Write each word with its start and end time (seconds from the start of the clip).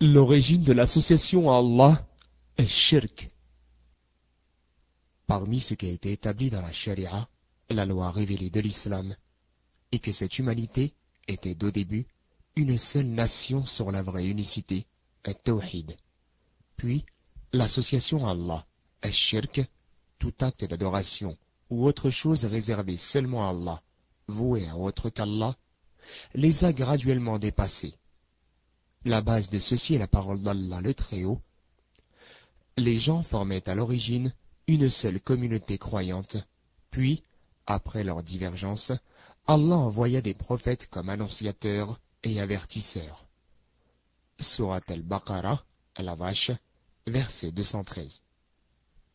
L'origine 0.00 0.64
de 0.64 0.72
l'association 0.72 1.52
à 1.52 1.58
Allah 1.58 2.04
est 2.56 2.66
shirk. 2.66 3.30
Parmi 5.28 5.60
ce 5.60 5.74
qui 5.74 5.86
a 5.86 5.90
été 5.90 6.10
établi 6.10 6.50
dans 6.50 6.60
la 6.60 6.72
charia, 6.72 7.28
la 7.70 7.86
loi 7.86 8.10
révélée 8.10 8.50
de 8.50 8.58
l'islam, 8.58 9.14
et 9.92 10.00
que 10.00 10.10
cette 10.10 10.38
humanité 10.40 10.94
était 11.28 11.54
d'au 11.54 11.70
début 11.70 12.06
une 12.56 12.76
seule 12.76 13.06
nation 13.06 13.64
sur 13.66 13.92
la 13.92 14.02
vraie 14.02 14.26
unicité, 14.26 14.84
est 15.24 15.44
tawhid. 15.44 15.96
Puis, 16.76 17.04
l'association 17.52 18.26
à 18.26 18.32
Allah, 18.32 18.66
est 19.00 19.12
shirk, 19.12 19.62
tout 20.18 20.34
acte 20.40 20.64
d'adoration 20.64 21.38
ou 21.70 21.86
autre 21.86 22.10
chose 22.10 22.44
réservée 22.44 22.96
seulement 22.96 23.46
à 23.46 23.50
Allah, 23.50 23.80
voué 24.26 24.68
à 24.68 24.76
autre 24.76 25.08
qu'Allah, 25.08 25.54
les 26.34 26.64
a 26.64 26.72
graduellement 26.72 27.38
dépassés. 27.38 27.94
La 29.06 29.20
base 29.20 29.50
de 29.50 29.58
ceci 29.58 29.94
est 29.94 29.98
la 29.98 30.06
parole 30.06 30.42
d'Allah 30.42 30.80
le 30.80 30.94
Très-Haut. 30.94 31.40
Les 32.78 32.98
gens 32.98 33.22
formaient 33.22 33.68
à 33.68 33.74
l'origine 33.74 34.32
une 34.66 34.88
seule 34.88 35.20
communauté 35.20 35.76
croyante, 35.76 36.38
puis, 36.90 37.22
après 37.66 38.02
leur 38.02 38.22
divergence, 38.22 38.92
Allah 39.46 39.76
envoya 39.76 40.22
des 40.22 40.32
prophètes 40.32 40.88
comme 40.88 41.10
annonciateurs 41.10 42.00
et 42.22 42.40
avertisseurs. 42.40 43.26
Surat 44.40 44.80
al-Baqarah, 44.88 45.62
la 45.98 46.14
vache, 46.14 46.52
verset 47.06 47.52
213. 47.52 48.22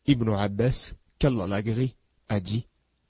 Ibn 0.06 0.30
Abbas, 0.30 0.94
qu'Allah 1.18 1.48
l'agrée, 1.48 1.96
a 2.28 2.38
dit, 2.38 2.64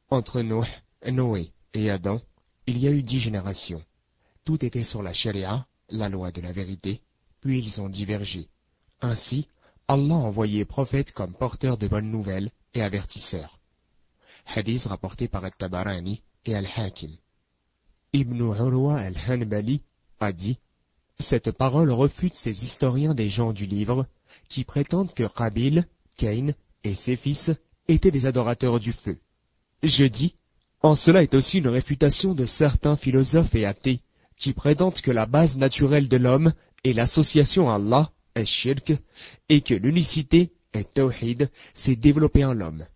entre 0.08 0.40
Noé 0.40 1.52
et 1.74 1.90
Adam, 1.90 2.22
il 2.66 2.78
y 2.78 2.88
a 2.88 2.90
eu 2.90 3.02
dix 3.02 3.18
générations. 3.18 3.84
Tout 4.44 4.64
était 4.64 4.82
sur 4.82 5.02
la 5.02 5.12
charia, 5.12 5.66
la 5.90 6.08
loi 6.08 6.32
de 6.32 6.40
la 6.40 6.52
vérité, 6.52 7.02
puis 7.40 7.58
ils 7.58 7.80
ont 7.80 7.88
divergé. 7.88 8.48
Ainsi, 9.00 9.48
Allah 9.88 10.14
a 10.14 10.18
envoyé 10.18 10.64
prophètes 10.64 11.12
comme 11.12 11.32
porteurs 11.32 11.78
de 11.78 11.88
bonnes 11.88 12.10
nouvelles 12.10 12.50
et 12.74 12.82
avertisseurs. 12.82 13.58
Hadith 14.46 14.84
rapporté 14.84 15.28
par 15.28 15.44
Al-Tabarani 15.44 16.22
et 16.44 16.54
Al-Hakim. 16.54 17.16
Ibn 18.12 18.38
Urwa 18.40 18.98
al-Hanbali 18.98 19.82
a 20.18 20.32
dit 20.32 20.58
Cette 21.18 21.50
parole 21.50 21.90
refute 21.90 22.34
ces 22.34 22.64
historiens 22.64 23.14
des 23.14 23.30
gens 23.30 23.52
du 23.52 23.66
livre 23.66 24.06
qui 24.48 24.64
prétendent 24.64 25.14
que 25.14 25.26
Qabil, 25.26 25.86
Cain 26.16 26.52
et 26.84 26.94
ses 26.94 27.16
fils 27.16 27.52
étaient 27.88 28.10
des 28.10 28.26
adorateurs 28.26 28.80
du 28.80 28.92
feu. 28.92 29.18
Je 29.82 30.04
dis 30.04 30.34
En 30.82 30.96
cela 30.96 31.22
est 31.22 31.34
aussi 31.34 31.58
une 31.58 31.68
réfutation 31.68 32.34
de 32.34 32.46
certains 32.46 32.96
philosophes 32.96 33.54
et 33.54 33.66
athées 33.66 34.02
qui 34.40 34.54
prétendent 34.54 35.00
que 35.02 35.10
la 35.10 35.26
base 35.26 35.58
naturelle 35.58 36.08
de 36.08 36.16
l'homme 36.16 36.54
est 36.82 36.94
l'association 36.94 37.70
à 37.70 37.74
Allah, 37.74 38.10
shirk, 38.42 38.94
et 39.50 39.60
que 39.60 39.74
l'unicité, 39.74 40.50
est 40.72 40.94
tawhid, 40.94 41.50
s'est 41.74 41.94
développée 41.94 42.46
en 42.46 42.54
l'homme. 42.54 42.86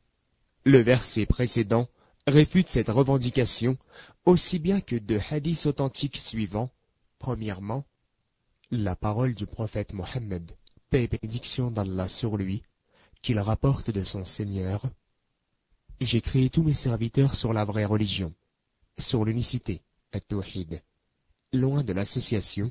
Le 0.64 0.78
verset 0.78 1.26
précédent 1.26 1.86
réfute 2.26 2.70
cette 2.70 2.88
revendication 2.88 3.76
aussi 4.24 4.58
bien 4.58 4.80
que 4.80 4.96
deux 4.96 5.20
hadiths 5.30 5.66
authentiques 5.66 6.16
suivants. 6.16 6.70
Premièrement, 7.18 7.84
la 8.70 8.96
parole 8.96 9.34
du 9.34 9.44
prophète 9.44 9.92
Mohammed, 9.92 10.50
paix 10.88 11.04
et 11.04 11.08
bénédiction 11.08 11.70
d'Allah 11.70 12.08
sur 12.08 12.38
lui, 12.38 12.62
qu'il 13.20 13.38
rapporte 13.38 13.90
de 13.90 14.02
son 14.02 14.24
Seigneur. 14.24 14.86
J'ai 16.00 16.22
créé 16.22 16.48
tous 16.48 16.62
mes 16.62 16.72
serviteurs 16.72 17.34
sur 17.34 17.52
la 17.52 17.66
vraie 17.66 17.84
religion, 17.84 18.32
sur 18.96 19.26
l'unicité, 19.26 19.82
at-tawhid, 20.12 20.82
loin 21.54 21.82
de 21.82 21.92
l'association, 21.92 22.70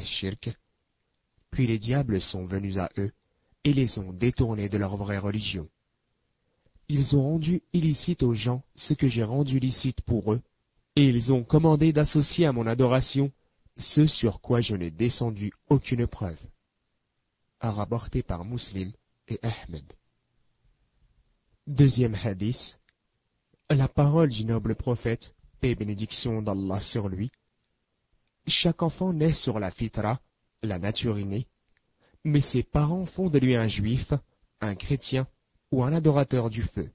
shirk 0.00 0.56
Puis 1.50 1.66
les 1.66 1.78
diables 1.78 2.20
sont 2.20 2.46
venus 2.46 2.78
à 2.78 2.90
eux 2.98 3.12
et 3.64 3.72
les 3.72 3.98
ont 3.98 4.12
détournés 4.12 4.68
de 4.68 4.78
leur 4.78 4.96
vraie 4.96 5.18
religion. 5.18 5.68
Ils 6.88 7.16
ont 7.16 7.22
rendu 7.22 7.62
illicite 7.72 8.22
aux 8.22 8.34
gens 8.34 8.64
ce 8.74 8.94
que 8.94 9.08
j'ai 9.08 9.22
rendu 9.22 9.58
licite 9.58 10.00
pour 10.00 10.32
eux, 10.32 10.42
et 10.96 11.06
ils 11.06 11.32
ont 11.32 11.44
commandé 11.44 11.92
d'associer 11.92 12.46
à 12.46 12.52
mon 12.52 12.66
adoration 12.66 13.32
ce 13.76 14.06
sur 14.06 14.40
quoi 14.40 14.60
je 14.60 14.76
n'ai 14.76 14.90
descendu 14.90 15.52
aucune 15.68 16.06
preuve. 16.06 16.40
A 17.60 17.70
rapporté 17.70 18.22
par 18.22 18.44
Muslim 18.44 18.92
et 19.28 19.38
Ahmed. 19.42 19.84
Deuxième 21.66 22.16
hadith. 22.22 22.80
La 23.70 23.88
parole 23.88 24.28
du 24.28 24.44
noble 24.44 24.74
prophète, 24.74 25.34
paix 25.60 25.70
et 25.70 25.74
bénédiction 25.74 26.42
d'Allah 26.42 26.80
sur 26.80 27.08
lui, 27.08 27.30
chaque 28.46 28.82
enfant 28.82 29.12
naît 29.12 29.32
sur 29.32 29.58
la 29.58 29.70
fitra, 29.70 30.20
la 30.62 30.78
nature 30.78 31.18
innée, 31.18 31.48
mais 32.24 32.40
ses 32.40 32.62
parents 32.62 33.06
font 33.06 33.28
de 33.28 33.38
lui 33.38 33.56
un 33.56 33.68
juif, 33.68 34.12
un 34.60 34.74
chrétien 34.74 35.26
ou 35.70 35.82
un 35.82 35.92
adorateur 35.92 36.50
du 36.50 36.62
feu. 36.62 36.90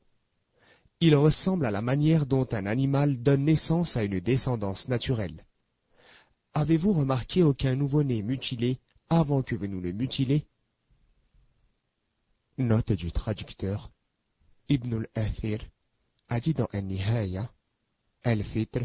Il 0.99 1.15
ressemble 1.15 1.65
à 1.65 1.71
la 1.71 1.81
manière 1.81 2.25
dont 2.25 2.47
un 2.51 2.65
animal 2.65 3.21
donne 3.21 3.45
naissance 3.45 3.97
à 3.97 4.03
une 4.03 4.19
descendance 4.19 4.87
naturelle. 4.87 5.45
Avez-vous 6.53 6.93
remarqué 6.93 7.43
aucun 7.43 7.75
nouveau-né 7.75 8.23
mutilé 8.23 8.79
avant 9.09 9.43
que 9.43 9.55
vous 9.55 9.67
nous 9.67 9.81
le 9.81 9.91
mutilez? 9.91 10.47
Note 12.57 12.93
du 12.93 13.11
traducteur. 13.11 13.91
Ibn 14.69 15.05
al-Athir 15.15 15.59
a 16.29 16.39
dit 16.39 16.53
dans 16.53 16.67
An-Nihaya, 16.73 17.51
Al-Fitr 18.23 18.81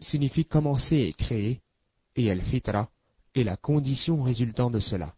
signifie 0.00 0.44
commencer 0.44 0.96
et 0.96 1.12
créer, 1.12 1.62
et 2.16 2.30
al-fitra 2.30 2.90
est 3.34 3.42
la 3.42 3.56
condition 3.56 4.22
résultant 4.22 4.70
de 4.70 4.80
cela. 4.80 5.14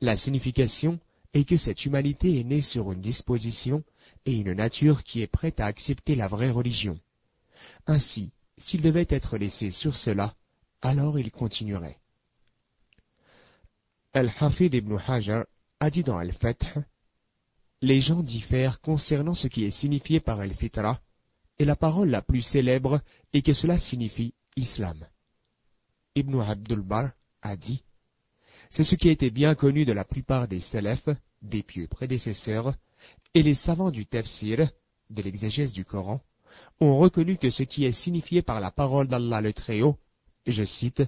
La 0.00 0.16
signification 0.16 0.98
est 1.32 1.44
que 1.44 1.56
cette 1.56 1.84
humanité 1.84 2.38
est 2.38 2.44
née 2.44 2.60
sur 2.60 2.92
une 2.92 3.00
disposition 3.00 3.82
et 4.26 4.34
une 4.34 4.52
nature 4.52 5.02
qui 5.02 5.22
est 5.22 5.26
prête 5.26 5.60
à 5.60 5.66
accepter 5.66 6.14
la 6.14 6.28
vraie 6.28 6.50
religion. 6.50 6.98
Ainsi, 7.86 8.32
s'il 8.56 8.82
devait 8.82 9.06
être 9.08 9.36
laissé 9.36 9.70
sur 9.70 9.96
cela, 9.96 10.34
alors 10.82 11.18
il 11.18 11.30
continuerait. 11.30 11.98
Al-Hafid 14.12 14.74
ibn 14.74 14.96
Hajar 14.96 15.44
a 15.80 15.90
dit 15.90 16.04
dans 16.04 16.18
Al-Fath 16.18 16.64
Les 17.82 18.00
gens 18.00 18.22
diffèrent 18.22 18.80
concernant 18.80 19.34
ce 19.34 19.48
qui 19.48 19.64
est 19.64 19.70
signifié 19.70 20.20
par 20.20 20.40
Al-Fitra, 20.40 21.00
et 21.58 21.64
la 21.64 21.76
parole 21.76 22.10
la 22.10 22.22
plus 22.22 22.40
célèbre 22.40 23.00
est 23.32 23.42
que 23.42 23.52
cela 23.52 23.78
signifie 23.78 24.34
Islam. 24.56 25.06
Ibn 26.16 26.40
Abdul 26.40 26.82
Bar 26.82 27.10
a 27.42 27.56
dit 27.56 27.82
C'est 28.70 28.84
ce 28.84 28.94
qui 28.94 29.08
été 29.08 29.30
bien 29.30 29.54
connu 29.54 29.84
de 29.84 29.92
la 29.92 30.04
plupart 30.04 30.46
des 30.46 30.60
salafs, 30.60 31.08
des 31.42 31.62
pieux 31.62 31.88
prédécesseurs, 31.88 32.74
et 33.34 33.42
les 33.42 33.54
savants 33.54 33.90
du 33.90 34.06
tafsir, 34.06 34.70
de 35.10 35.22
l'exégèse 35.22 35.72
du 35.72 35.84
Coran, 35.84 36.20
ont 36.80 36.98
reconnu 36.98 37.36
que 37.36 37.50
ce 37.50 37.64
qui 37.64 37.84
est 37.84 37.92
signifié 37.92 38.42
par 38.42 38.60
la 38.60 38.70
parole 38.70 39.08
d'Allah 39.08 39.40
le 39.40 39.52
Très-Haut, 39.52 39.98
je 40.46 40.64
cite, 40.64 41.02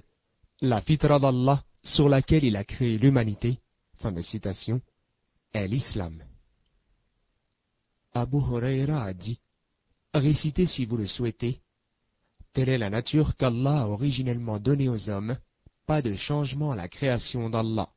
la 0.61 0.81
fitra 0.81 1.19
d'Allah 1.19 1.63
sur 1.83 2.09
laquelle 2.09 2.43
il 2.43 2.57
a 2.57 2.65
créé 2.65 2.97
l'humanité, 2.97 3.59
fin 3.95 4.11
de 4.11 4.21
citation, 4.21 4.81
est 5.53 5.67
l'islam. 5.67 6.21
Abu 8.13 8.37
Huraira 8.37 9.03
a 9.03 9.13
dit, 9.13 9.39
récitez 10.13 10.65
si 10.65 10.85
vous 10.85 10.97
le 10.97 11.07
souhaitez, 11.07 11.61
Telle 12.57 12.69
est 12.69 12.79
la 12.79 12.89
nature 12.89 13.35
qu'Allah 13.35 13.81
a 13.81 13.87
originellement 13.87 14.57
donnée 14.57 14.89
aux 14.89 15.11
hommes, 15.11 15.37
pas 15.85 16.01
de 16.01 16.15
changement 16.15 16.71
à 16.71 16.75
la 16.75 16.87
création 16.87 17.51
d'Allah. 17.51 17.93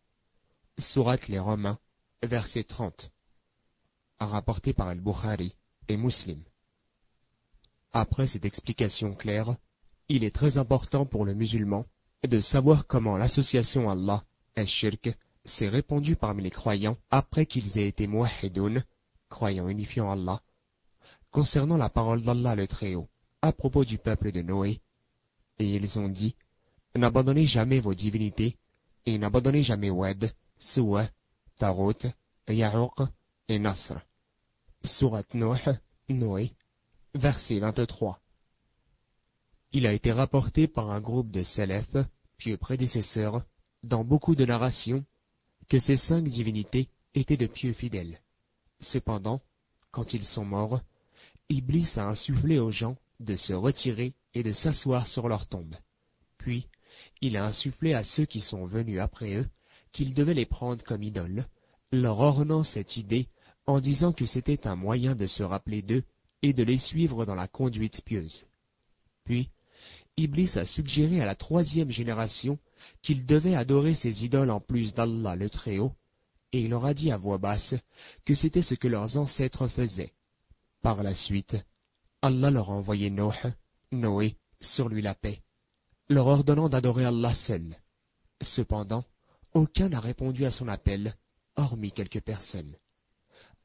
Surat 0.77 1.17
les 1.29 1.39
Romains, 1.39 1.79
verset 2.23 2.65
30. 2.65 3.11
Rapporté 4.19 4.75
par 4.75 4.89
Al-Bukhari 4.89 5.57
et 5.89 5.97
Muslim. 5.97 6.43
Après 7.93 8.27
cette 8.27 8.45
explication 8.45 9.15
claire, 9.15 9.57
il 10.11 10.25
est 10.25 10.37
très 10.37 10.59
important 10.59 11.07
pour 11.07 11.25
le 11.25 11.33
musulman 11.33 11.87
de 12.29 12.39
savoir 12.39 12.87
comment 12.87 13.17
l'association 13.17 13.89
Allah, 13.89 14.27
et 14.57 14.67
shirk, 14.67 15.17
s'est 15.43 15.71
répandue 15.71 16.17
parmi 16.17 16.43
les 16.43 16.51
croyants 16.51 16.99
après 17.11 17.47
qu'ils 17.47 17.79
aient 17.79 17.89
été 17.89 18.07
muahidoun, 18.07 18.85
croyants 19.31 19.69
unifiant 19.69 20.11
Allah, 20.11 20.43
concernant 21.31 21.79
la 21.79 21.89
parole 21.89 22.21
d'Allah 22.21 22.57
le 22.57 22.69
Très-Haut 22.69 23.09
à 23.43 23.53
propos 23.53 23.85
du 23.85 23.99
peuple 23.99 24.33
de 24.33 24.43
Noé. 24.43 24.81
Et 25.59 25.75
ils 25.75 25.99
ont 25.99 26.09
dit, 26.09 26.37
N'abandonnez 26.95 27.47
jamais 27.47 27.81
vos 27.81 27.95
divinités, 27.95 28.57
et 29.07 29.17
n'abandonnez 29.19 29.63
jamais 29.63 29.91
Wed, 29.91 30.35
Suwa, 30.59 31.09
Tarot, 31.57 31.93
Ya'uq 32.49 33.09
et 33.49 33.59
Nasr. 33.59 34.01
Surat 34.83 35.23
Noé, 35.35 35.61
Noé, 36.09 36.53
verset 37.15 37.61
23. 37.61 38.21
Il 39.73 39.87
a 39.87 39.93
été 39.93 40.11
rapporté 40.11 40.67
par 40.67 40.91
un 40.91 41.01
groupe 41.01 41.31
de 41.31 41.43
Salaf, 41.43 41.91
pieux 42.39 42.57
prédécesseurs, 42.57 43.45
dans 43.85 44.05
beaucoup 44.05 44.35
de 44.35 44.45
narrations, 44.45 45.05
que 45.69 45.79
ces 45.79 45.97
cinq 45.97 46.25
divinités 46.25 46.89
étaient 47.15 47.37
de 47.37 47.47
pieux 47.47 47.73
fidèles. 47.73 48.21
Cependant, 48.81 49.41
quand 49.93 50.15
ils 50.15 50.25
sont 50.25 50.45
morts, 50.45 50.81
Iblis 51.49 51.95
a 51.99 52.07
insufflé 52.07 52.59
aux 52.59 52.73
gens 52.73 52.97
de 53.21 53.37
se 53.37 53.53
retirer 53.53 54.15
et 54.35 54.43
de 54.43 54.53
s'asseoir 54.53 55.07
sur 55.07 55.29
leur 55.29 55.47
tombe. 55.47 55.75
Puis, 56.39 56.67
il 57.21 57.37
a 57.37 57.45
insufflé 57.45 57.95
à 57.95 58.03
ceux 58.03 58.25
qui 58.25 58.41
sont 58.41 58.65
venus 58.65 59.01
après 59.01 59.37
eux 59.37 59.49
qu'ils 59.93 60.15
devaient 60.15 60.35
les 60.35 60.47
prendre 60.47 60.83
comme 60.85 61.03
idoles, 61.03 61.47
leur 61.93 62.21
ornant 62.21 62.63
cette 62.63 62.97
idée 62.97 63.29
en 63.67 63.81
disant 63.81 64.13
que 64.13 64.27
c'était 64.27 64.67
un 64.67 64.77
moyen 64.77 65.15
de 65.15 65.27
se 65.27 65.43
rappeler 65.43 65.83
d'eux 65.83 66.05
et 66.43 66.53
de 66.53 66.63
les 66.63 66.79
suivre 66.79 67.27
dans 67.27 67.35
la 67.35 67.49
conduite 67.49 68.03
pieuse. 68.03 68.47
Puis, 69.25 69.51
Iblis 70.17 70.59
a 70.59 70.65
suggéré 70.65 71.21
à 71.21 71.27
la 71.27 71.35
troisième 71.35 71.91
génération 71.91 72.59
qu'ils 73.03 73.27
devaient 73.27 73.55
adorer 73.55 73.95
ces 73.95 74.25
idoles 74.25 74.51
en 74.51 74.61
plus 74.61 74.95
d'Allah 74.95 75.37
le 75.37 75.49
Très-Haut, 75.51 75.93
et 76.53 76.63
il 76.63 76.71
leur 76.71 76.85
a 76.85 76.95
dit 76.95 77.13
à 77.13 77.17
voix 77.17 77.39
basse 77.39 77.75
que 78.25 78.35
c'était 78.35 78.63
ce 78.63 78.75
que 78.75 78.89
leurs 78.89 79.19
ancêtres 79.19 79.69
faisaient. 79.69 80.13
Par 80.83 81.03
la 81.03 81.15
suite, 81.15 81.57
Allah 82.23 82.51
leur 82.51 82.69
a 82.69 82.75
envoyé 82.75 83.09
Noé, 83.09 83.35
Noé, 83.93 84.37
sur 84.61 84.91
lui 84.91 85.01
la 85.01 85.15
paix, 85.15 85.43
leur 86.11 86.27
ordonnant 86.27 86.69
d'adorer 86.69 87.07
Allah 87.07 87.33
seul. 87.33 87.77
Cependant, 88.43 89.05
aucun 89.55 89.89
n'a 89.89 90.01
répondu 90.01 90.45
à 90.45 90.51
son 90.51 90.69
appel, 90.69 91.17
hormis 91.57 91.93
quelques 91.93 92.21
personnes. 92.21 92.77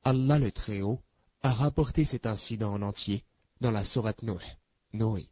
Allah 0.03 0.39
le 0.39 0.51
Très-Haut 0.51 1.01
a 1.43 1.51
rapporté 1.51 2.05
cet 2.05 2.25
incident 2.25 2.73
en 2.73 2.81
entier 2.81 3.25
dans 3.59 3.71
la 3.71 3.83
sourate 3.83 4.23
Noé. 4.23 4.45
Noé. 4.93 5.29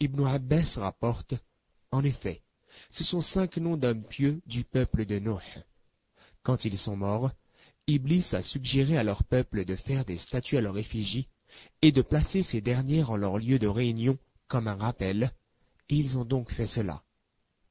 Ibn 0.00 0.26
Abbas 0.26 0.76
rapporte, 0.78 1.34
en 1.90 2.04
effet, 2.04 2.42
ce 2.90 3.02
sont 3.02 3.22
cinq 3.22 3.56
noms 3.56 3.78
d'hommes 3.78 4.04
pieux 4.04 4.42
du 4.44 4.64
peuple 4.64 5.06
de 5.06 5.18
Noé. 5.18 5.42
Quand 6.42 6.66
ils 6.66 6.76
sont 6.76 6.96
morts, 6.96 7.30
Iblis 7.86 8.34
a 8.34 8.42
suggéré 8.42 8.98
à 8.98 9.02
leur 9.02 9.24
peuple 9.24 9.64
de 9.64 9.74
faire 9.74 10.04
des 10.04 10.18
statues 10.18 10.58
à 10.58 10.60
leur 10.60 10.76
effigie 10.76 11.28
et 11.82 11.92
de 11.92 12.02
placer 12.02 12.42
ces 12.42 12.60
dernières 12.60 13.10
en 13.10 13.16
leur 13.16 13.38
lieu 13.38 13.58
de 13.58 13.66
réunion 13.66 14.18
comme 14.46 14.68
un 14.68 14.76
rappel, 14.76 15.32
et 15.88 15.96
ils 15.96 16.18
ont 16.18 16.24
donc 16.24 16.50
fait 16.50 16.66
cela. 16.66 17.02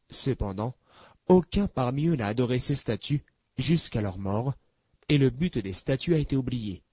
Cependant, 0.10 0.76
aucun 1.28 1.68
parmi 1.68 2.08
eux 2.08 2.16
n'a 2.16 2.28
adoré 2.28 2.60
ces 2.60 2.76
statues 2.76 3.24
jusqu'à 3.58 4.02
leur 4.02 4.20
mort, 4.20 4.54
et 5.10 5.18
le 5.18 5.30
but 5.30 5.58
des 5.58 5.74
statues 5.74 6.16
a 6.16 6.20
été 6.20 6.36
oublié. 6.36 6.84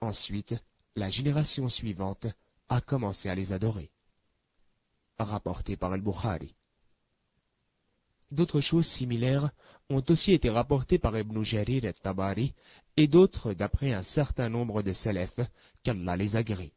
Ensuite, 0.00 0.54
la 0.96 1.08
génération 1.08 1.68
suivante 1.68 2.26
a 2.68 2.80
commencé 2.80 3.28
à 3.28 3.34
les 3.34 3.52
adorer. 3.52 3.90
Rapporté 5.18 5.76
par 5.76 5.92
Al-Bukhari. 5.92 6.54
D'autres 8.32 8.62
choses 8.62 8.86
similaires 8.86 9.50
ont 9.90 10.02
aussi 10.08 10.32
été 10.32 10.48
rapportées 10.48 10.98
par 10.98 11.18
Ibn 11.18 11.42
Jarir 11.42 11.84
et 11.84 11.92
Tabari 11.92 12.54
et 12.96 13.06
d'autres 13.06 13.52
d'après 13.52 13.92
un 13.92 14.02
certain 14.02 14.48
nombre 14.48 14.80
de 14.80 14.92
salafs 14.94 15.40
qu'Allah 15.82 16.16
les 16.16 16.36
agrée. 16.36 16.72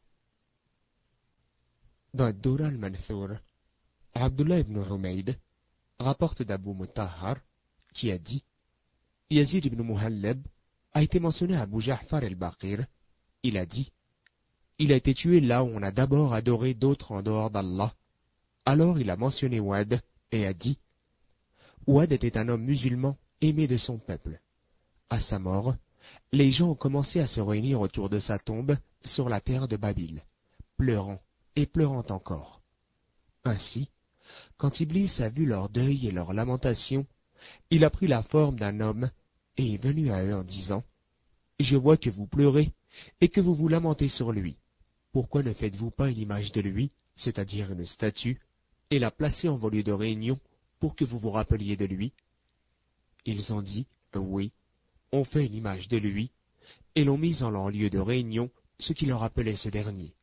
Dans 2.12 2.30
Dur 2.30 2.60
al-Manthur, 2.62 3.38
Abdullah 4.12 4.58
ibn 4.58 4.82
Humayd 4.82 5.38
rapporte 5.98 6.42
d'Abu 6.42 6.74
Mutahhar 6.74 7.38
qui 7.94 8.12
a 8.12 8.18
dit 8.18 8.44
Yazid 9.30 9.64
ibn 9.64 9.82
Muhallab 9.82 10.38
a 10.92 11.02
été 11.02 11.20
mentionné 11.20 11.56
à 11.56 11.62
Abu 11.62 11.80
Ja'far 11.80 12.22
el-Baqir. 12.22 12.84
Il 13.42 13.56
a 13.56 13.64
dit 13.64 13.92
Il 14.78 14.92
a 14.92 14.96
été 14.96 15.14
tué 15.14 15.40
là 15.40 15.64
où 15.64 15.68
on 15.68 15.82
a 15.82 15.90
d'abord 15.90 16.34
adoré 16.34 16.74
d'autres 16.74 17.12
en 17.12 17.22
dehors 17.22 17.50
d'Allah. 17.50 17.94
Alors 18.66 18.98
il 18.98 19.08
a 19.08 19.16
mentionné 19.16 19.58
Wad 19.58 20.02
et 20.32 20.46
a 20.46 20.52
dit 20.52 20.78
Ouad 21.86 22.12
était 22.12 22.36
un 22.36 22.48
homme 22.48 22.64
musulman 22.64 23.16
aimé 23.40 23.68
de 23.68 23.76
son 23.76 23.98
peuple. 23.98 24.40
À 25.08 25.20
sa 25.20 25.38
mort, 25.38 25.76
les 26.32 26.50
gens 26.50 26.70
ont 26.70 26.74
commencé 26.74 27.20
à 27.20 27.28
se 27.28 27.40
réunir 27.40 27.80
autour 27.80 28.10
de 28.10 28.18
sa 28.18 28.40
tombe 28.40 28.76
sur 29.04 29.28
la 29.28 29.40
terre 29.40 29.68
de 29.68 29.76
Babil, 29.76 30.24
pleurant 30.76 31.22
et 31.54 31.66
pleurant 31.66 32.04
encore. 32.10 32.60
Ainsi, 33.44 33.88
quand 34.56 34.80
Iblis 34.80 35.20
a 35.20 35.28
vu 35.28 35.46
leur 35.46 35.68
deuil 35.68 36.08
et 36.08 36.10
leur 36.10 36.34
lamentation, 36.34 37.06
il 37.70 37.84
a 37.84 37.90
pris 37.90 38.08
la 38.08 38.22
forme 38.22 38.58
d'un 38.58 38.80
homme 38.80 39.08
et 39.56 39.74
est 39.74 39.82
venu 39.82 40.10
à 40.10 40.24
eux 40.24 40.34
en 40.34 40.42
disant 40.42 40.82
Je 41.60 41.76
vois 41.76 41.96
que 41.96 42.10
vous 42.10 42.26
pleurez 42.26 42.72
et 43.20 43.28
que 43.28 43.40
vous 43.40 43.54
vous 43.54 43.68
lamentez 43.68 44.08
sur 44.08 44.32
lui. 44.32 44.58
Pourquoi 45.12 45.44
ne 45.44 45.52
faites-vous 45.52 45.92
pas 45.92 46.10
une 46.10 46.18
image 46.18 46.50
de 46.50 46.60
lui, 46.60 46.90
c'est-à-dire 47.14 47.70
une 47.70 47.86
statue, 47.86 48.40
et 48.90 48.98
la 48.98 49.12
placer 49.12 49.48
en 49.48 49.56
vos 49.56 49.70
de 49.70 49.92
réunion 49.92 50.38
pour 50.78 50.96
que 50.96 51.04
vous 51.04 51.18
vous 51.18 51.30
rappeliez 51.30 51.76
de 51.76 51.84
lui 51.84 52.12
Ils 53.24 53.52
ont 53.52 53.62
dit, 53.62 53.86
oui, 54.14 54.52
on 55.12 55.24
fait 55.24 55.46
une 55.46 55.54
image 55.54 55.88
de 55.88 55.96
lui, 55.96 56.30
et 56.94 57.04
l'ont 57.04 57.18
mis 57.18 57.42
en 57.42 57.50
leur 57.50 57.70
lieu 57.70 57.90
de 57.90 57.98
réunion, 57.98 58.50
ce 58.78 58.92
qui 58.92 59.06
leur 59.06 59.20
rappelait 59.20 59.56
ce 59.56 59.68
dernier. 59.68 60.14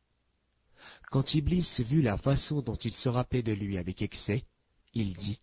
Quand 1.10 1.34
Iblis 1.34 1.80
vit 1.80 2.02
la 2.02 2.16
façon 2.16 2.60
dont 2.60 2.76
il 2.76 2.92
se 2.92 3.08
rappelait 3.08 3.42
de 3.42 3.52
lui 3.52 3.78
avec 3.78 4.02
excès, 4.02 4.44
il 4.92 5.14
dit, 5.14 5.40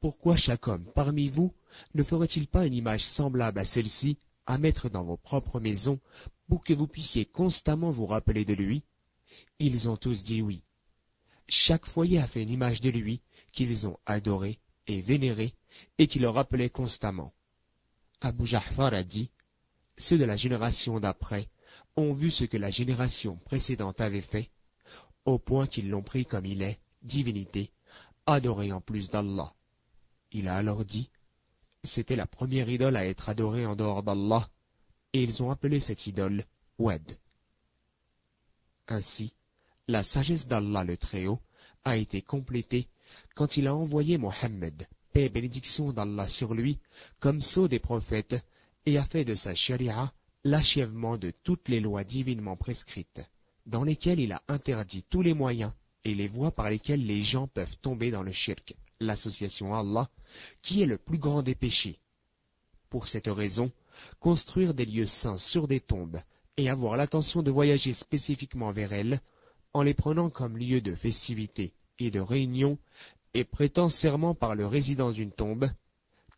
Pourquoi 0.00 0.36
chaque 0.36 0.68
homme 0.68 0.86
parmi 0.94 1.28
vous 1.28 1.52
ne 1.94 2.02
ferait-il 2.02 2.46
pas 2.46 2.66
une 2.66 2.74
image 2.74 3.04
semblable 3.04 3.58
à 3.58 3.64
celle-ci 3.64 4.18
à 4.46 4.58
mettre 4.58 4.88
dans 4.88 5.04
vos 5.04 5.16
propres 5.16 5.60
maisons 5.60 6.00
pour 6.48 6.64
que 6.64 6.72
vous 6.72 6.86
puissiez 6.86 7.26
constamment 7.26 7.90
vous 7.90 8.06
rappeler 8.06 8.44
de 8.44 8.54
lui? 8.54 8.82
Ils 9.58 9.88
ont 9.88 9.96
tous 9.96 10.22
dit 10.22 10.40
oui. 10.40 10.62
Chaque 11.48 11.86
foyer 11.86 12.18
a 12.18 12.26
fait 12.26 12.42
une 12.42 12.50
image 12.50 12.80
de 12.80 12.90
lui 12.90 13.20
qu'ils 13.52 13.86
ont 13.86 13.98
adoré 14.06 14.58
et 14.86 15.00
vénéré 15.00 15.54
et 15.98 16.06
qui 16.06 16.18
leur 16.18 16.34
rappelait 16.34 16.70
constamment. 16.70 17.32
Abu 18.20 18.46
Ja'far 18.46 18.94
a 18.94 19.02
dit, 19.02 19.30
ceux 19.96 20.18
de 20.18 20.24
la 20.24 20.36
génération 20.36 21.00
d'après 21.00 21.48
ont 21.96 22.12
vu 22.12 22.30
ce 22.30 22.44
que 22.44 22.56
la 22.56 22.70
génération 22.70 23.36
précédente 23.44 24.00
avait 24.00 24.20
fait, 24.20 24.50
au 25.24 25.38
point 25.38 25.66
qu'ils 25.66 25.88
l'ont 25.88 26.02
pris 26.02 26.26
comme 26.26 26.46
il 26.46 26.62
est, 26.62 26.80
divinité, 27.02 27.70
adoré 28.26 28.72
en 28.72 28.80
plus 28.80 29.10
d'Allah. 29.10 29.54
Il 30.32 30.48
a 30.48 30.56
alors 30.56 30.84
dit, 30.84 31.10
c'était 31.82 32.16
la 32.16 32.26
première 32.26 32.68
idole 32.68 32.96
à 32.96 33.06
être 33.06 33.28
adorée 33.28 33.66
en 33.66 33.76
dehors 33.76 34.02
d'Allah, 34.02 34.48
et 35.12 35.22
ils 35.22 35.42
ont 35.42 35.50
appelé 35.50 35.80
cette 35.80 36.06
idole 36.06 36.44
Wed. 36.78 37.18
Ainsi, 38.88 39.34
la 39.88 40.02
sagesse 40.02 40.46
d'Allah 40.46 40.84
le 40.84 40.96
Très-Haut 40.96 41.40
a 41.84 41.96
été 41.96 42.22
complétée 42.22 42.88
quand 43.34 43.56
il 43.56 43.66
a 43.66 43.74
envoyé 43.74 44.18
Mohammed, 44.18 44.86
paix 45.12 45.24
et 45.24 45.28
bénédiction 45.28 45.92
d'Allah 45.92 46.28
sur 46.28 46.54
lui, 46.54 46.78
comme 47.20 47.40
sceau 47.40 47.68
des 47.68 47.78
prophètes, 47.78 48.36
et 48.86 48.98
a 48.98 49.04
fait 49.04 49.24
de 49.24 49.34
sa 49.34 49.54
charia 49.54 50.12
l'achèvement 50.44 51.16
de 51.16 51.32
toutes 51.42 51.68
les 51.68 51.80
lois 51.80 52.04
divinement 52.04 52.56
prescrites, 52.56 53.20
dans 53.66 53.82
lesquelles 53.82 54.20
il 54.20 54.32
a 54.32 54.42
interdit 54.48 55.02
tous 55.02 55.22
les 55.22 55.34
moyens 55.34 55.72
et 56.04 56.14
les 56.14 56.28
voies 56.28 56.52
par 56.52 56.70
lesquelles 56.70 57.04
les 57.04 57.22
gens 57.22 57.48
peuvent 57.48 57.76
tomber 57.78 58.10
dans 58.10 58.22
le 58.22 58.30
shirk, 58.30 58.76
l'association 59.00 59.74
à 59.74 59.80
Allah, 59.80 60.08
qui 60.62 60.82
est 60.82 60.86
le 60.86 60.98
plus 60.98 61.18
grand 61.18 61.42
des 61.42 61.56
péchés. 61.56 61.98
Pour 62.90 63.08
cette 63.08 63.26
raison, 63.26 63.72
construire 64.20 64.72
des 64.72 64.84
lieux 64.84 65.06
saints 65.06 65.38
sur 65.38 65.66
des 65.66 65.80
tombes 65.80 66.20
et 66.56 66.70
avoir 66.70 66.96
l'attention 66.96 67.42
de 67.42 67.50
voyager 67.50 67.92
spécifiquement 67.92 68.70
vers 68.70 68.92
elles, 68.92 69.20
en 69.74 69.82
les 69.82 69.94
prenant 69.94 70.30
comme 70.30 70.56
lieu 70.56 70.80
de 70.80 70.94
festivité 70.94 71.74
et 71.98 72.10
de 72.10 72.20
réunion 72.20 72.78
et 73.34 73.44
prêtant 73.44 73.88
serment 73.88 74.34
par 74.34 74.54
le 74.54 74.66
résident 74.66 75.12
d'une 75.12 75.32
tombe, 75.32 75.68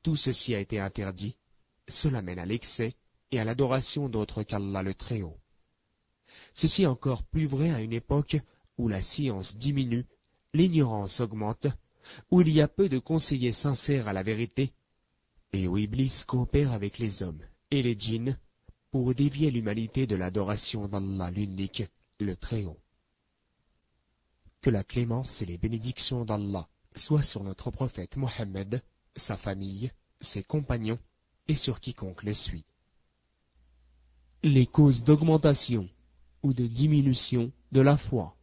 tout 0.02 0.16
ceci 0.16 0.54
a 0.54 0.60
été 0.60 0.80
interdit. 0.80 1.36
Cela 1.86 2.22
mène 2.22 2.38
à 2.38 2.46
l'excès 2.46 2.94
et 3.30 3.38
à 3.38 3.44
l'adoration 3.44 4.08
d'autres 4.08 4.42
qu'Allah 4.42 4.82
le 4.82 4.94
Très-Haut. 4.94 5.38
Ceci 6.52 6.86
encore 6.86 7.22
plus 7.22 7.46
vrai 7.46 7.70
à 7.70 7.80
une 7.80 7.92
époque 7.92 8.36
où 8.78 8.88
la 8.88 9.02
science 9.02 9.56
diminue, 9.56 10.06
l'ignorance 10.54 11.20
augmente, 11.20 11.66
où 12.30 12.40
il 12.40 12.50
y 12.50 12.60
a 12.60 12.68
peu 12.68 12.88
de 12.88 12.98
conseillers 12.98 13.52
sincères 13.52 14.08
à 14.08 14.12
la 14.12 14.22
vérité, 14.22 14.72
et 15.52 15.68
où 15.68 15.76
Iblis 15.76 16.24
coopère 16.26 16.72
avec 16.72 16.98
les 16.98 17.22
hommes 17.22 17.42
et 17.70 17.82
les 17.82 17.98
djinns 17.98 18.38
pour 18.90 19.14
dévier 19.14 19.50
l'humanité 19.50 20.06
de 20.06 20.16
l'adoration 20.16 20.88
d'Allah 20.88 21.30
l'unique, 21.30 21.84
le 22.18 22.36
Très-Haut. 22.36 22.80
Que 24.60 24.70
la 24.70 24.84
clémence 24.84 25.42
et 25.42 25.46
les 25.46 25.58
bénédictions 25.58 26.24
d'Allah 26.24 26.68
soient 26.94 27.22
sur 27.22 27.44
notre 27.44 27.70
prophète 27.70 28.16
Mohammed, 28.16 28.82
sa 29.14 29.36
famille, 29.36 29.92
ses 30.20 30.42
compagnons 30.42 30.98
et 31.46 31.54
sur 31.54 31.80
quiconque 31.80 32.24
le 32.24 32.34
suit. 32.34 32.64
Les 34.42 34.66
causes 34.66 35.04
d'augmentation 35.04 35.88
ou 36.42 36.52
de 36.52 36.66
diminution 36.66 37.52
de 37.72 37.80
la 37.80 37.96
foi. 37.96 38.36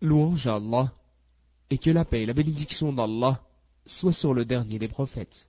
Louange 0.00 0.46
à 0.46 0.56
Allah 0.56 0.92
et 1.70 1.78
que 1.78 1.90
la 1.90 2.04
paix 2.04 2.22
et 2.22 2.26
la 2.26 2.34
bénédiction 2.34 2.92
d'Allah 2.92 3.42
soient 3.86 4.12
sur 4.12 4.34
le 4.34 4.44
dernier 4.44 4.78
des 4.78 4.88
prophètes. 4.88 5.48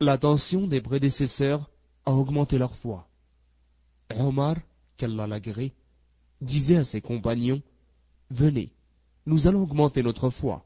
L'attention 0.00 0.66
des 0.66 0.80
prédécesseurs 0.80 1.70
a 2.06 2.12
augmenté 2.12 2.58
leur 2.58 2.74
foi. 2.74 3.08
Omar 4.10 4.56
qu'Allah 4.96 5.40
disait 6.40 6.76
à 6.76 6.84
ses 6.84 7.00
compagnons, 7.00 7.62
Venez, 8.30 8.72
nous 9.26 9.46
allons 9.46 9.62
augmenter 9.62 10.02
notre 10.02 10.30
foi. 10.30 10.64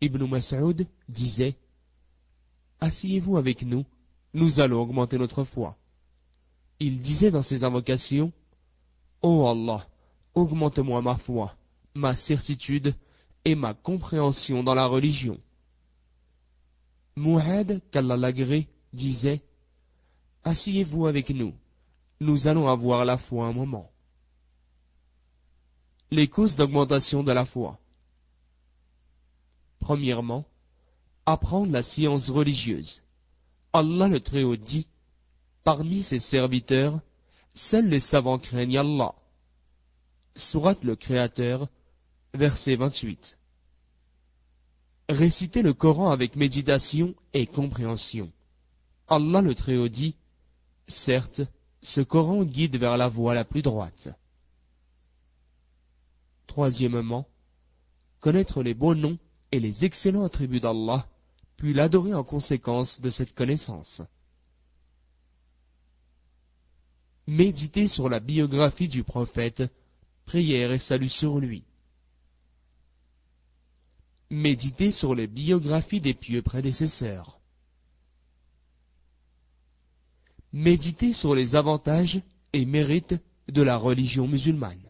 Ibn 0.00 0.24
Mas'ud 0.26 0.86
disait, 1.08 1.56
Asseyez-vous 2.80 3.36
avec 3.36 3.62
nous, 3.62 3.84
nous 4.34 4.60
allons 4.60 4.82
augmenter 4.82 5.18
notre 5.18 5.44
foi. 5.44 5.76
Il 6.80 7.00
disait 7.00 7.30
dans 7.30 7.42
ses 7.42 7.64
invocations, 7.64 8.32
Ô 9.22 9.48
Allah, 9.48 9.86
augmente-moi 10.34 11.00
ma 11.00 11.16
foi, 11.16 11.56
ma 11.94 12.16
certitude 12.16 12.94
et 13.44 13.54
ma 13.54 13.74
compréhension 13.74 14.62
dans 14.62 14.74
la 14.74 14.86
religion. 14.86 15.40
Mouhed, 17.16 17.80
qu'Allah 17.90 18.32
disait 18.92 19.42
Asseyez-vous 20.42 21.06
avec 21.06 21.30
nous, 21.30 21.54
nous 22.20 22.48
allons 22.48 22.68
avoir 22.68 23.04
la 23.04 23.16
foi 23.16 23.46
un 23.46 23.52
moment. 23.52 23.90
Les 26.10 26.28
causes 26.28 26.56
d'augmentation 26.56 27.22
de 27.22 27.32
la 27.32 27.44
foi. 27.44 27.78
Premièrement, 29.80 30.44
apprendre 31.26 31.72
la 31.72 31.82
science 31.82 32.30
religieuse. 32.30 33.02
Allah 33.72 34.08
le 34.08 34.20
Très-Haut 34.20 34.56
dit 34.56 34.86
Parmi 35.64 36.02
ses 36.02 36.18
serviteurs, 36.18 37.00
seuls 37.54 37.88
les 37.88 38.00
savants 38.00 38.38
craignent 38.38 38.78
Allah. 38.78 39.14
Surat 40.36 40.76
le 40.82 40.96
Créateur, 40.96 41.68
verset 42.34 42.76
28. 42.76 43.38
Réciter 45.08 45.62
le 45.62 45.74
Coran 45.74 46.10
avec 46.10 46.36
méditation 46.36 47.14
et 47.32 47.46
compréhension. 47.46 48.30
Allah 49.08 49.42
le 49.42 49.54
Très-Haut 49.54 49.88
dit 49.88 50.16
Certes, 50.86 51.42
ce 51.84 52.00
Coran 52.00 52.44
guide 52.44 52.76
vers 52.76 52.96
la 52.96 53.08
voie 53.08 53.34
la 53.34 53.44
plus 53.44 53.62
droite. 53.62 54.08
Troisièmement, 56.46 57.28
connaître 58.20 58.62
les 58.62 58.74
bons 58.74 58.94
noms 58.94 59.18
et 59.52 59.60
les 59.60 59.84
excellents 59.84 60.24
attributs 60.24 60.60
d'Allah, 60.60 61.06
puis 61.56 61.74
l'adorer 61.74 62.14
en 62.14 62.24
conséquence 62.24 63.00
de 63.00 63.10
cette 63.10 63.34
connaissance. 63.34 64.02
Méditer 67.26 67.86
sur 67.86 68.08
la 68.08 68.20
biographie 68.20 68.88
du 68.88 69.04
prophète, 69.04 69.62
prière 70.24 70.72
et 70.72 70.78
salut 70.78 71.08
sur 71.08 71.38
lui. 71.38 71.64
Méditer 74.30 74.90
sur 74.90 75.14
les 75.14 75.26
biographies 75.26 76.00
des 76.00 76.14
pieux 76.14 76.42
prédécesseurs. 76.42 77.40
Méditer 80.56 81.12
sur 81.12 81.34
les 81.34 81.56
avantages 81.56 82.22
et 82.52 82.64
mérites 82.64 83.16
de 83.48 83.60
la 83.60 83.76
religion 83.76 84.28
musulmane. 84.28 84.88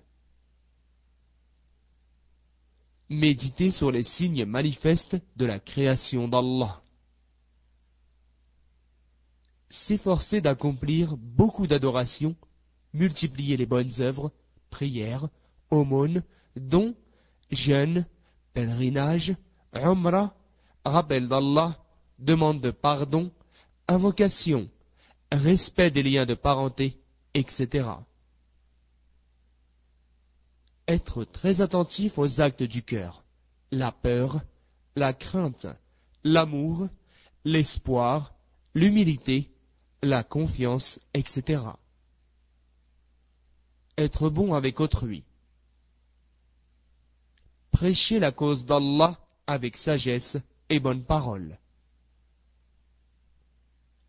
Méditer 3.09 3.71
sur 3.71 3.91
les 3.91 4.03
signes 4.03 4.45
manifestes 4.45 5.17
de 5.37 5.47
la 5.47 5.59
création 5.59 6.29
d'Allah. 6.29 6.83
S'efforcer 9.71 10.43
d'accomplir 10.43 11.17
beaucoup 11.17 11.67
d'adorations, 11.67 12.37
multiplier 12.93 13.57
les 13.57 13.65
bonnes 13.65 14.03
œuvres, 14.03 14.33
prières, 14.69 15.31
aumônes, 15.71 16.23
dons, 16.57 16.95
jeûnes, 17.51 18.07
pèlerinage, 18.53 19.35
umrah, 19.73 20.37
rappel 20.85 21.27
d'Allah, 21.27 21.83
demande 22.19 22.61
de 22.61 22.71
pardon, 22.71 23.33
invocation, 23.89 24.69
respect 25.35 25.91
des 25.91 26.03
liens 26.03 26.27
de 26.27 26.35
parenté, 26.35 26.99
etc. 27.35 27.89
Être 30.87 31.25
très 31.25 31.61
attentif 31.61 32.19
aux 32.19 32.41
actes 32.41 32.63
du 32.63 32.83
cœur, 32.83 33.25
la 33.71 33.93
peur, 33.93 34.43
la 34.97 35.13
crainte, 35.13 35.67
l'amour, 36.23 36.89
l'espoir, 37.45 38.35
l'humilité, 38.75 39.51
la 40.03 40.23
confiance, 40.23 41.01
etc. 41.15 41.63
Être 43.97 44.29
bon 44.29 44.55
avec 44.55 44.81
autrui. 44.81 45.25
Prêcher 47.71 48.19
la 48.19 48.31
cause 48.31 48.67
d'Allah 48.67 49.19
avec 49.47 49.77
sagesse 49.77 50.39
et 50.69 50.81
bonne 50.81 51.05
parole. 51.05 51.59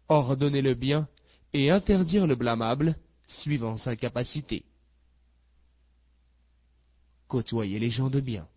Ordonner 0.08 0.62
le 0.62 0.75
bien 0.75 1.08
et 1.55 1.71
interdire 1.71 2.27
le 2.27 2.35
blâmable 2.35 2.97
suivant 3.27 3.77
sa 3.77 3.95
capacité. 3.95 4.65
Côtoyer 7.27 7.79
les 7.79 7.89
gens 7.89 8.09
de 8.09 8.19
bien. 8.19 8.47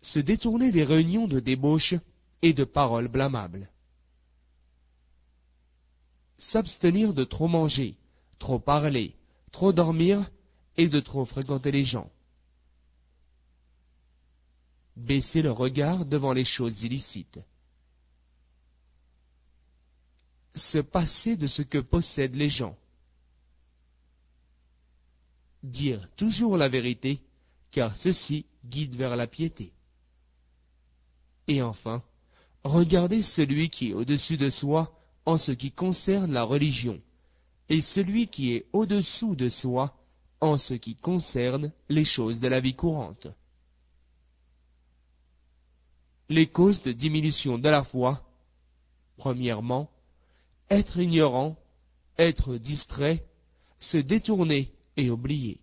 Se 0.00 0.18
détourner 0.18 0.72
des 0.72 0.84
réunions 0.84 1.28
de 1.28 1.38
débauche 1.38 1.94
et 2.40 2.54
de 2.54 2.64
paroles 2.64 3.08
blâmables. 3.08 3.70
S'abstenir 6.38 7.12
de 7.12 7.24
trop 7.24 7.48
manger, 7.48 7.94
trop 8.38 8.58
parler, 8.58 9.14
trop 9.52 9.74
dormir 9.74 10.30
et 10.78 10.88
de 10.88 11.00
trop 11.00 11.26
fréquenter 11.26 11.70
les 11.70 11.84
gens 11.84 12.10
baisser 14.96 15.42
le 15.42 15.50
regard 15.50 16.04
devant 16.04 16.32
les 16.32 16.44
choses 16.44 16.82
illicites. 16.82 17.40
Se 20.54 20.78
passer 20.78 21.36
de 21.36 21.46
ce 21.46 21.62
que 21.62 21.78
possèdent 21.78 22.36
les 22.36 22.48
gens. 22.48 22.76
Dire 25.62 26.08
toujours 26.16 26.56
la 26.56 26.68
vérité, 26.68 27.20
car 27.70 27.94
ceci 27.94 28.46
guide 28.64 28.96
vers 28.96 29.16
la 29.16 29.26
piété. 29.26 29.72
Et 31.46 31.62
enfin, 31.62 32.02
regarder 32.64 33.22
celui 33.22 33.70
qui 33.70 33.90
est 33.90 33.94
au-dessus 33.94 34.36
de 34.36 34.50
soi 34.50 34.96
en 35.26 35.36
ce 35.36 35.52
qui 35.52 35.70
concerne 35.70 36.32
la 36.32 36.42
religion, 36.42 37.00
et 37.68 37.80
celui 37.80 38.28
qui 38.28 38.52
est 38.52 38.66
au-dessous 38.72 39.36
de 39.36 39.48
soi 39.48 39.96
en 40.40 40.56
ce 40.56 40.74
qui 40.74 40.96
concerne 40.96 41.72
les 41.88 42.04
choses 42.04 42.40
de 42.40 42.48
la 42.48 42.60
vie 42.60 42.74
courante 42.74 43.28
les 46.30 46.46
causes 46.46 46.80
de 46.80 46.92
diminution 46.92 47.58
de 47.58 47.68
la 47.68 47.82
foi. 47.82 48.24
Premièrement, 49.16 49.90
être 50.70 50.98
ignorant, 50.98 51.56
être 52.18 52.56
distrait, 52.56 53.26
se 53.78 53.98
détourner 53.98 54.72
et 54.96 55.10
oublier. 55.10 55.60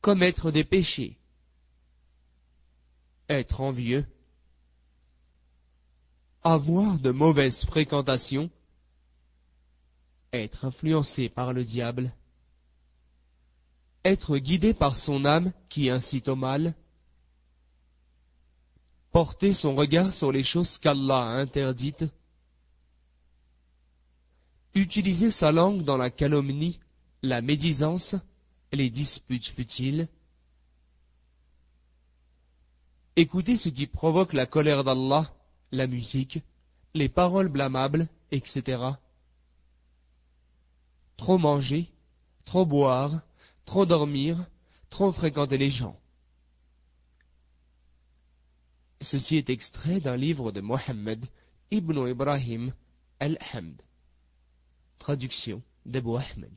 Commettre 0.00 0.50
des 0.50 0.64
péchés. 0.64 1.18
Être 3.28 3.60
envieux. 3.60 4.06
Avoir 6.42 6.98
de 6.98 7.10
mauvaises 7.10 7.64
fréquentations. 7.64 8.50
Être 10.32 10.66
influencé 10.66 11.28
par 11.28 11.52
le 11.52 11.64
diable. 11.64 12.12
Être 14.04 14.36
guidé 14.36 14.74
par 14.74 14.98
son 14.98 15.24
âme 15.24 15.52
qui 15.70 15.88
incite 15.88 16.28
au 16.28 16.36
mal 16.36 16.74
porter 19.14 19.54
son 19.54 19.76
regard 19.76 20.12
sur 20.12 20.32
les 20.32 20.42
choses 20.42 20.76
qu'Allah 20.78 21.20
a 21.20 21.38
interdites, 21.38 22.04
utiliser 24.74 25.30
sa 25.30 25.52
langue 25.52 25.82
dans 25.82 25.96
la 25.96 26.10
calomnie, 26.10 26.80
la 27.22 27.40
médisance, 27.40 28.16
les 28.72 28.90
disputes 28.90 29.46
futiles, 29.46 30.08
écouter 33.16 33.56
ce 33.56 33.68
qui 33.68 33.86
provoque 33.86 34.32
la 34.32 34.46
colère 34.46 34.84
d'Allah, 34.84 35.32
la 35.70 35.86
musique, 35.86 36.40
les 36.94 37.08
paroles 37.08 37.48
blâmables, 37.48 38.08
etc. 38.30 38.82
Trop 41.16 41.38
manger, 41.38 41.92
trop 42.44 42.66
boire, 42.66 43.20
trop 43.64 43.86
dormir, 43.86 44.44
trop 44.90 45.12
fréquenter 45.12 45.58
les 45.58 45.70
gens. 45.70 45.98
Ceci 49.00 49.36
est 49.36 49.50
extrait 49.50 50.00
d'un 50.00 50.16
livre 50.16 50.50
de 50.50 50.60
Mohammed 50.60 51.26
ibn 51.70 52.08
Ibrahim 52.08 52.72
al-Hamd. 53.20 53.82
Traduction 55.04 55.60
d'Abu 55.84 56.16
Ahmed. 56.16 56.54